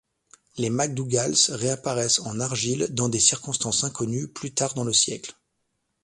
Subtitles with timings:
[0.57, 5.35] Les MacDougalls réapparaissent en Argyll dans des circonstances inconnues plus tard dans le siècle.